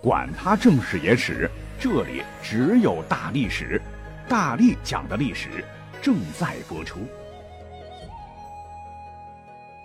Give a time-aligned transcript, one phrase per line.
[0.00, 3.82] 管他正史野史，这里只有大历史，
[4.28, 5.64] 大力讲的历史
[6.00, 7.00] 正在播出。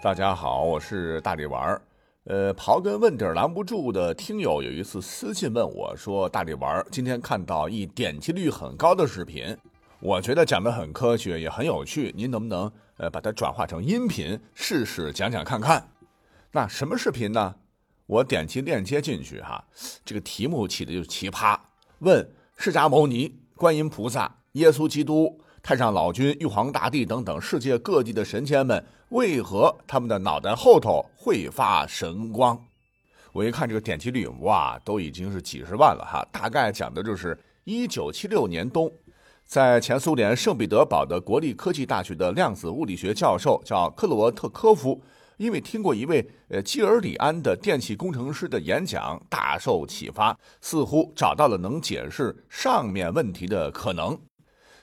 [0.04, 1.82] 大家好，我是大力丸儿。
[2.26, 9.58] 呃，刨根问底拦不住的听友有一次私信问我说：“大力丸儿，今天看到一点击率很高的视频，
[10.00, 15.84] 我觉得讲的很科学，也很有趣，您能不能呃把它转化成音频试试讲讲看看？”
[16.56, 17.56] 那什么视频呢？
[18.06, 19.64] 我点击链接进去哈，
[20.04, 21.58] 这个题目起的就奇葩。
[22.00, 32.62] 问释迦牟尼、观音菩萨、耶稣基督、太上老君、玉皇大帝等等世界各地的神仙们，为何他们的脑袋后头会发神光？
[33.32, 36.28] 我一看这个点击率，哇，都已经是几十万了哈。
[36.32, 38.92] 大概讲的就是一九七六年冬，
[39.46, 45.02] 在前苏联圣彼得堡的国立科技大学的量子物理学教授叫克罗特科夫。
[45.38, 54.20] 因为听过一位呃基尔里安的电气工程师的演讲，大受启发，似乎找到了能解释上面问题的可能。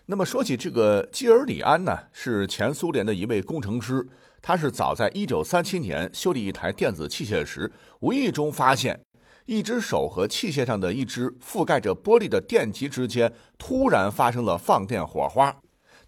[0.07, 4.05] 那么说起这个基尔里安呢，是前苏联的一位工程师，
[4.43, 9.01] 他是早在1937年修理一台电子器械时，无意中发现
[9.47, 15.57] 一只手和器械上的一只覆盖着玻璃的电极之间突然发生了放电火花。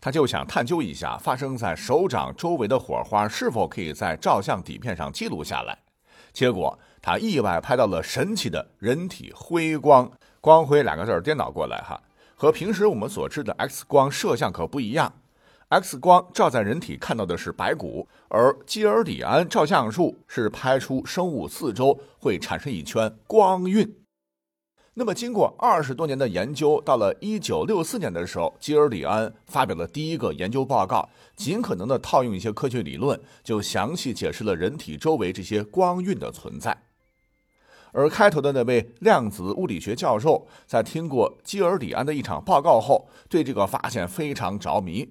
[0.03, 5.78] 他就想探究一下发生在手掌周围的火花是否可以在照相底片上记录下来。
[6.33, 10.11] 结果他意外拍到了神奇的人体辉光。
[10.41, 12.03] 光辉两个字颠倒过来哈，
[12.34, 15.12] 和平时我们所知的 X 光摄像可不一样。
[15.69, 24.02] X 光照在人体看到的是白骨，而基尔里安照相术是拍出生物四周会产生一圈光晕。
[24.95, 36.83] 那么，经过二十多年的研究，到了一九六四年的时候，基尔里安发表了第一个研究报告，尽可能的套用一些科学理论，就详细解释了人体周围这些光晕的存在。
[37.93, 45.09] 而开头的那位量子物理学教授，在听过基尔里安的一场报告后，对这个发现非常着迷。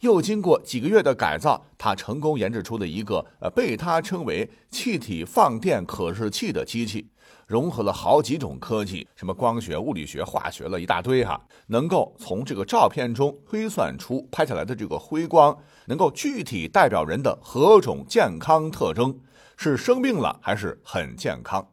[0.00, 7.10] 又经过几个月的改造，他成功研制出了一个呃被他称为气体放电可视器的机器。
[7.46, 15.56] 融合了好几种科技，什么光学、物理学、化学了一大堆哈，能够从这个照片中推算出拍下来的这个辉光，
[15.86, 19.20] 能够具体代表人的何种健康特征，
[19.56, 21.64] 是生病了还是很健康。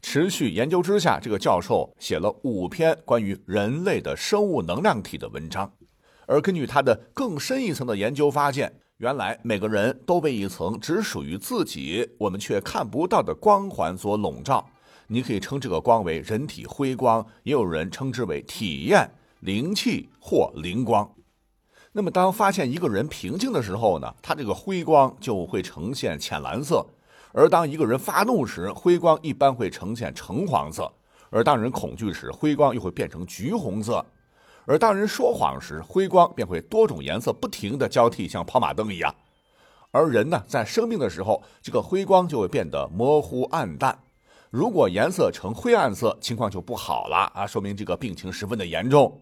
[0.00, 5.72] 持续研究之下，这个教授写了五篇关于人类的生物能量体的文章，
[6.26, 14.66] 而根据他的更深一层的研究发现，原来每个人都被一层只属于自己，我们却看不到的光环所笼罩。
[15.08, 21.10] 你可以称这个光为人体辉光，也有人称之为体验灵气或灵光。
[21.92, 26.84] 那么，当发现一个人平静的时候呢，他这个辉光就会呈现浅蓝色；
[27.32, 30.90] 而当一个人发怒时，辉光一般会呈现橙黄色；
[31.30, 34.04] 而当人恐惧时，辉光又会变成橘红色；
[34.66, 39.14] 而当人说谎时，辉光便会多种颜色不停地交替，像跑马灯一样。
[39.90, 43.98] 而人呢，在生病的时候，这个辉光就会变得模糊暗淡。
[44.50, 49.20] 如果颜色呈灰暗色，情况就不好了啊，说明这个病情十分的严重。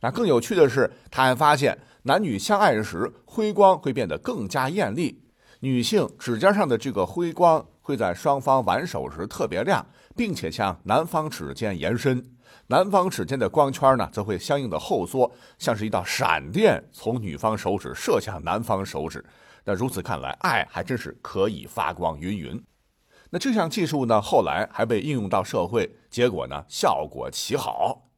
[0.00, 5.24] 那更有趣的是，他还发现男女相爱时，辉光会变得更加艳丽。
[5.60, 9.84] 女性指尖上的这个辉光会在双方挽手时特别亮，
[10.18, 12.22] 并且向男方指尖延伸。
[12.66, 19.24] 男方指尖的光圈呢，则会相应的后缩，像是一道闪电从女方手指射向男方手指。
[19.64, 22.60] 那如此看来，爱还真是可以发光云云。
[23.30, 28.08] 那这项技术呢，后来还被应用到社会，结果呢，效果奇好。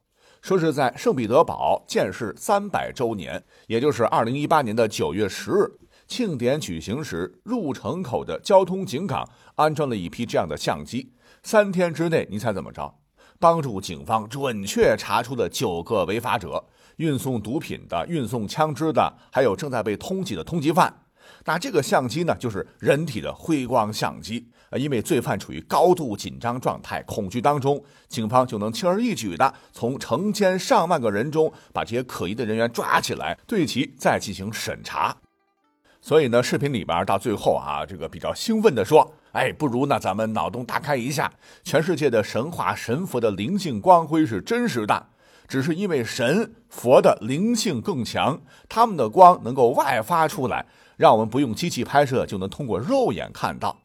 [0.41, 5.71] 说是在圣彼得堡建市三百周年，也就是二零一八年的九月十日
[6.07, 11.13] 庆典举行时，入城口的交通警岗安装了一批这样的相机。
[11.43, 12.93] 三天之内，你猜怎么着？
[13.39, 16.63] 帮助警方准确查出了九个违法者，
[16.97, 20.93] 运送毒品的、运送枪支的，还有正在被通缉的通缉犯。
[21.45, 24.47] 那这个相机呢，就是人体的辉光相机。
[24.69, 35.17] 呃，因为罪犯处于高度紧张状态、恐惧当中，警方就能轻而易举的从成千上万个人中把这些可疑的人员抓起来，对其再进行审查。
[35.99, 41.31] 所以呢，视频里边到最后啊，这个比较兴奋的说：“哎，不如呢，咱们脑洞大开一下，
[41.63, 45.07] 全世界的神话神佛的灵性光辉是真实的，
[45.47, 50.65] 只是因为神佛的灵性更强，他们的光能够外发出来。”
[50.97, 53.75] 让我们不用机器拍摄就能通过肉眼看到，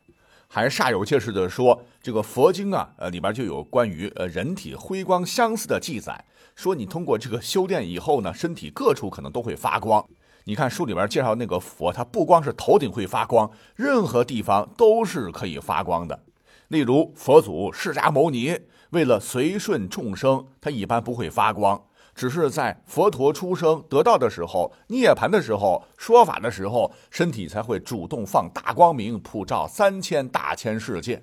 [0.49, 6.23] 还煞有介事的说，这个佛经啊，呃里边就有关于呃人体辉光相似的记载，
[6.55, 10.05] 说你通过这个修炼以后呢，身体各处可能都会发光。
[10.49, 16.21] 你看书里边介绍那个佛，他不光是头顶会发光，任何地方都是可以发光的。
[16.69, 18.57] 例如佛祖释迦牟尼，
[18.91, 21.83] 为了随顺众生，他一般不会发光，
[22.15, 31.21] 只是在佛陀出生得道的时候、涅槃的时候、说法的时候，身体才会主动放大光明，普照三千大千世界。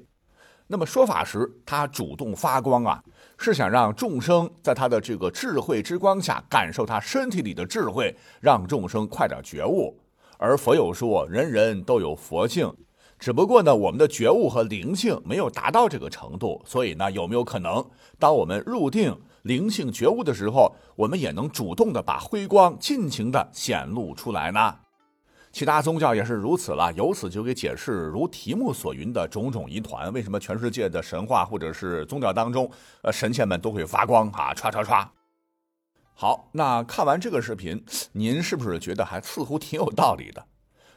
[0.67, 3.01] 那么说法时，他主动发光啊，
[3.37, 9.99] 是想让众生在他的这个智慧之光下感受他身体里的智慧，让众生快点觉悟。
[10.37, 12.73] 而佛有说，人人都有佛性。
[13.19, 17.85] 只不过呢，我们的觉悟和灵性没有达到这个程度，所以呢，有没有可能，
[18.19, 24.75] 当我们入定、灵性觉悟的时候，我们也能主动的把辉光尽情的显露出来呢？
[25.53, 30.11] 其他宗教也是如此了，由此就给解释如题目所云的种种疑团。
[30.11, 32.69] 为什么全世界的神话或者是宗教当中，
[33.03, 34.51] 呃，神仙们都会发光啊？
[34.55, 35.07] 唰唰唰。
[36.15, 40.43] 好，那看完这个视频，您是不是觉得还似乎挺有道理的？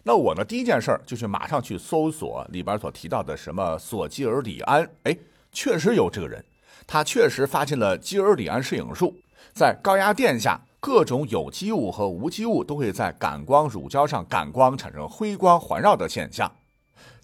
[0.05, 5.15] 那我呢，第一件事儿就是马上去搜索里边所提到的什么索基尔里安，哎，
[5.53, 6.43] 确实有这个人，
[6.87, 9.15] 他确实发现了基尔里安摄影术，
[9.53, 16.49] 在高压电下，各种有机物和无机物都会在感光乳胶上感光，产生辉光环绕的现象。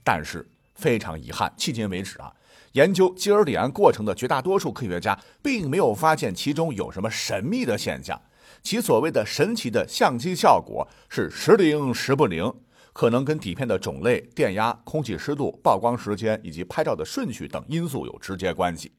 [0.02, 0.44] 但是
[0.74, 2.32] 非常遗憾，迄今为止啊，
[2.72, 8.20] 研究基尔里安过程的绝大多数科学家并没有发现其中有什么神秘的现象，
[8.64, 12.52] 其所谓的神奇的相机效果是时灵时不灵。
[12.92, 18.90] 可能跟底片的种类、电压、空气湿度、曝光时间以及拍照的顺序等因素有直接关系，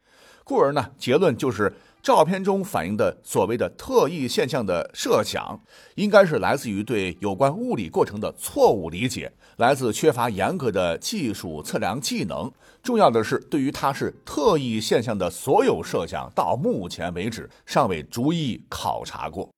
[0.46, 5.58] 故而呢，结论就是照片中反映的所谓的特异现象的设想，
[5.96, 12.52] 应该是来自于对有关物理过程的错误理解，来自缺乏严格的技术测量技能。
[12.82, 19.50] 重要的是，对于它是特异现象的所有设想，到目前为止尚未逐一考察过。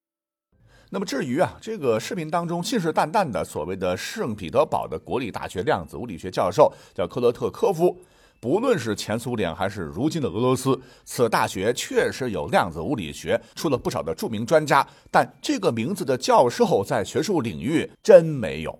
[0.91, 7.99] 那么至于啊，这个视频当中信誓旦旦的所谓的圣彼得堡的国立大学量子物理学教授叫科勒特科夫，
[8.39, 18.79] 不论是前苏联还是如今的俄罗斯，此大学确实有量子物理学，出了不少的著名专家，但这个名字的教授在学术领域真没有。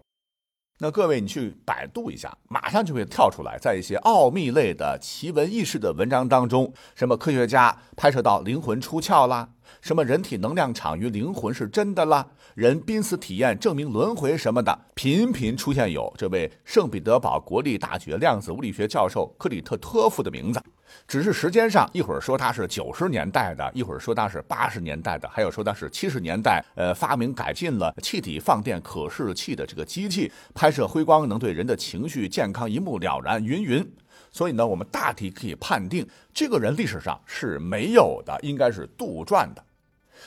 [0.80, 9.52] 那各位，你去百度一下，马上就会跳出来，在一些奥秘类的奇闻异事的文章当中，什么科学家拍摄到灵魂出窍啦，
[9.82, 12.26] 什么人体能量场与灵魂是真的啦，
[12.56, 20.62] 人濒死体验证明轮回什么的，频频出现有这位圣彼得堡国立大学量子物理学教授克里特托夫的名字。
[21.08, 33.86] 只是时间上，一会儿说他是九十年代的，一会儿说他是八十年代的，还有说他是七十年代，呃，发明改进了气体放电可视器的这个机器，拍摄辉光能对人的情绪健康一目了然，云云。
[34.32, 39.64] 所以呢，我们大体可以判定，这个人历史上是没有的，应该是杜撰的。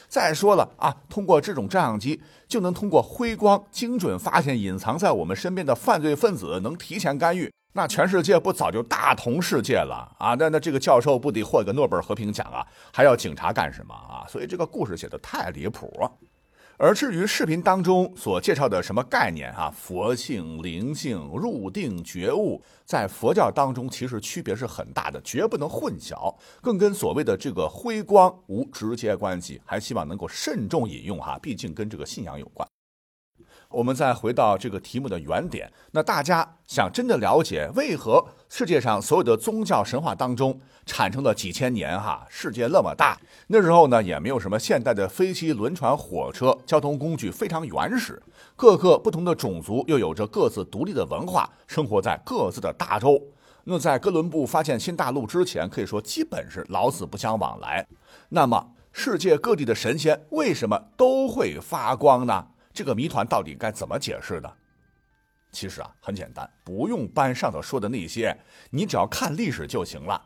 [0.08, 7.50] 再说了啊，通过这种照相机就能通过辉光精准发现隐藏在我们身边的犯罪分子，能提前干预。
[7.72, 10.34] 那全世界不早就大同世界了啊？
[10.38, 12.66] 那那这个教授不得获个诺贝尔和平奖啊？
[12.92, 14.26] 还要警察干什么啊？
[14.28, 16.10] 所以这个故事写的太离谱。
[16.80, 26.32] 而至于视频当中所介绍的什么概念啊，佛性、灵性、入定、觉悟，在佛教当中其实区别是很大的，绝不能混淆，
[26.62, 29.60] 更跟所谓的这个辉光无直接关系。
[29.64, 32.68] 还希望能够慎重引用哈，毕竟跟这个信仰有关。
[33.78, 43.16] 我们再回到这个题目的原点，那大家想真的了解为何世界上所有的宗教神话当中产生了几千年哈，世界那么大，
[43.46, 48.20] 那时候呢也没有什么现代的飞机、轮船、火车，交通工具非常原始，
[48.56, 53.22] 各个不同的种族又有着各自独立的文化，生活在各自的大洲。
[53.62, 57.86] 那在哥伦布发现新大陆之前，可以说基本是老死不相往来。
[58.30, 62.44] 那么世界各地的神仙为什么都会发光呢？
[62.78, 64.48] 这个谜团到底该怎么解释的？
[65.50, 68.32] 其实啊，很简单，不用搬上头说的那些，
[68.70, 70.22] 你只要看历史就行了。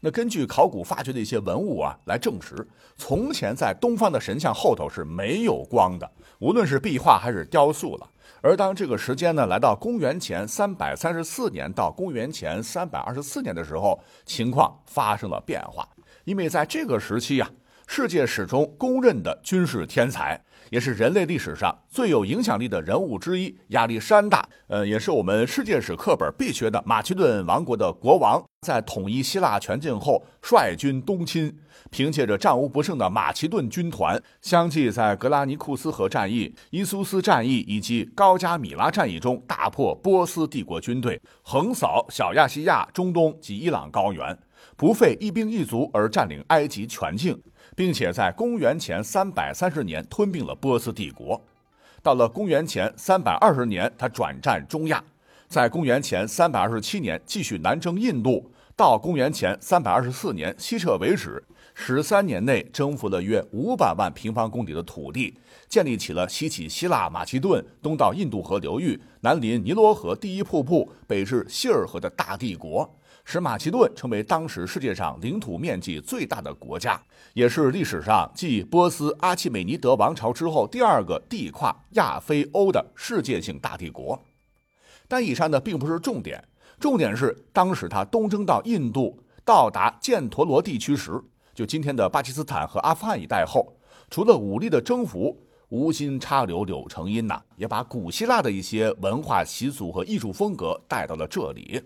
[0.00, 2.54] 那根据考古发掘的一些文物啊，来证实，
[2.98, 8.06] 从前在东方的神像后头是没有光的，无论是壁画还是雕塑了。
[8.42, 15.88] 而当这个时间呢，来到公元前三百三十四年到公元前三百二十四年的时候，情况发生了变化，
[16.24, 17.50] 因为在这个时期呀。
[17.86, 24.46] 世界史中公认的军事天才，也是人类历史上最有影响力的人物之一——亚历山大。
[24.66, 28.42] 呃，也是我们世界史课本必学的马其顿王国的国王。
[28.62, 31.54] 在统一希腊全境后，率军东侵，
[31.90, 44.36] 凭借着战无不胜的马其顿军团，相继在格拉尼库斯河战役、伊苏斯战役以及高加米拉战役中大破波斯帝国军队，横扫小亚细亚、中东及伊朗高原，
[44.76, 47.38] 不费一兵一卒而占领埃及全境。
[47.74, 51.40] 并且在公元前三百三十年吞并了波斯帝国，
[52.02, 55.02] 到了公元前三百二十年，他转战中亚，
[55.48, 61.42] 在公元前三百二十七年继续南征印度，到公元前三百二十四年西撤为止，
[61.74, 65.34] 十三年内征服了约五百万平方公里的土地，
[65.68, 72.88] 建立起了西起希腊马其顿、东到印度河流域、南临尼罗河第一瀑布、北至希尔河的大帝国，
[73.24, 77.00] 使马其顿成为当时世界上领土面积最大的国家，
[77.32, 84.22] 也是历史上继波斯阿契美尼德王朝之后第二个地跨亚非欧的世界性大帝国。
[85.08, 86.42] 但以上呢并不是重点，
[86.78, 91.20] 重点是当时他东征到印度，到达犍陀罗地区时，
[91.54, 93.74] 就今天的巴基斯坦和阿富汗一带后，
[94.10, 101.82] 除了武力的征服，无心插柳柳成荫呐，也把古希腊的一些文化习俗和艺术风格带到了这里。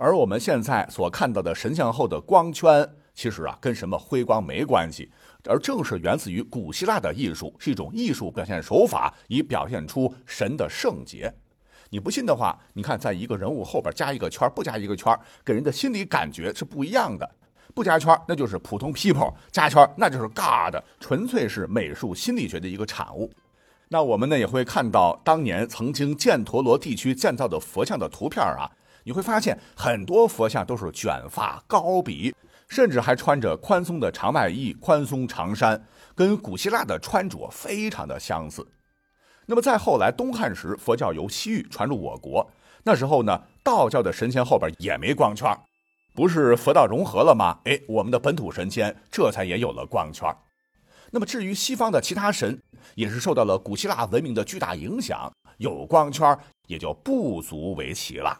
[0.00, 5.10] 而我们现在所看到的神像后的光圈，其实啊跟什么辉光没关系，
[5.44, 11.34] 而正是源自于古希腊的艺术，是一种艺术表现手法，以表现出神的圣洁。
[11.90, 15.12] 你不信的话，你看，在一个人物后边加一个圈，不加一个圈，
[15.44, 17.28] 给人的心理感觉是不一样的。
[17.74, 23.32] 不加圈，那就是普通 people；加圈，那就是 God，纯粹是美术心理学的一个产物。
[23.88, 28.70] 那我们呢也会看到当年曾经犍陀罗地区建造的佛像的图片啊，
[29.08, 32.34] 你会发现很多佛像都是卷发、高鼻，
[32.68, 35.82] 甚至还穿着宽松的长外衣、宽松长衫，
[36.14, 38.68] 跟古希腊的穿着非常的相似。
[39.46, 42.46] 那么再后来，东汉时佛教由西域传入我国，
[42.82, 45.58] 那时候呢，道教的神仙后边也没光圈，
[46.14, 47.60] 不是佛道融合了吗？
[47.64, 50.28] 哎，我们的本土神仙这才也有了光圈。
[51.10, 52.60] 那么至于西方的其他神，
[52.94, 58.38] 也是受到了古希腊文明的巨大影响，有光圈也就不足为奇了。